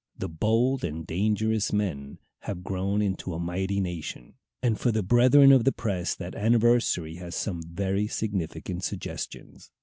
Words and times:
The 0.17 0.27
"bold 0.27 0.83
and 0.83 1.05
dangerous 1.05 1.71
men" 1.71 2.17
have 2.39 2.63
grown 2.63 3.03
into 3.03 3.35
a 3.35 3.39
mighty 3.39 3.79
nation. 3.79 4.33
And 4.63 4.79
for 4.79 4.91
the 4.91 5.03
brethren 5.03 5.51
of 5.51 5.63
the 5.63 5.71
press 5.71 6.15
that 6.15 6.33
anniversary 6.33 7.17
has 7.17 7.35
some 7.35 7.61
very 7.61 8.07
significant 8.07 8.83
suggestions. 8.83 9.69